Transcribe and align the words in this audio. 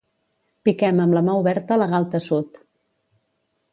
Piquem 0.69 1.01
amb 1.03 1.17
la 1.17 1.23
mà 1.29 1.35
oberta 1.41 1.79
la 1.81 1.89
galta 1.93 2.23
sud. 2.31 2.59